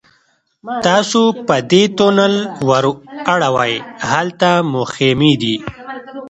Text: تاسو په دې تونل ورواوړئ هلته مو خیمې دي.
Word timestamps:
تاسو 0.87 1.21
په 1.47 1.55
دې 1.71 1.83
تونل 1.97 2.33
ورواوړئ 2.69 3.73
هلته 4.11 4.49
مو 4.71 4.81
خیمې 4.93 5.33
دي. 5.41 5.55